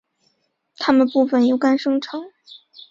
[0.77, 2.23] 它们部分由肝生成。